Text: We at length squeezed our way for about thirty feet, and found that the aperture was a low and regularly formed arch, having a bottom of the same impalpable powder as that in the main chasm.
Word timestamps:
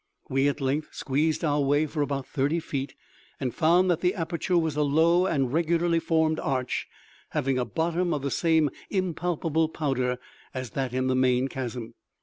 We 0.31 0.47
at 0.47 0.59
length 0.59 0.95
squeezed 0.95 1.45
our 1.45 1.61
way 1.61 1.85
for 1.85 2.01
about 2.01 2.25
thirty 2.25 2.59
feet, 2.59 2.95
and 3.39 3.53
found 3.53 3.91
that 3.91 4.01
the 4.01 4.15
aperture 4.15 4.57
was 4.57 4.75
a 4.75 4.81
low 4.81 5.27
and 5.27 5.53
regularly 5.53 5.99
formed 5.99 6.39
arch, 6.39 6.87
having 7.37 7.59
a 7.59 7.65
bottom 7.65 8.11
of 8.11 8.23
the 8.23 8.31
same 8.31 8.71
impalpable 8.89 9.69
powder 9.69 10.17
as 10.55 10.71
that 10.71 10.91
in 10.91 11.05
the 11.05 11.13
main 11.13 11.49
chasm. 11.49 11.93